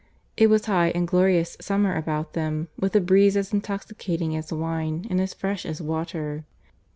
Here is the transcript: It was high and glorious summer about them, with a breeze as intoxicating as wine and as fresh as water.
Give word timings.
It 0.35 0.47
was 0.49 0.65
high 0.65 0.87
and 0.95 1.07
glorious 1.07 1.55
summer 1.61 1.95
about 1.95 2.33
them, 2.33 2.69
with 2.75 2.95
a 2.95 2.99
breeze 2.99 3.37
as 3.37 3.53
intoxicating 3.53 4.35
as 4.35 4.51
wine 4.51 5.05
and 5.11 5.21
as 5.21 5.35
fresh 5.35 5.63
as 5.63 5.79
water. 5.79 6.43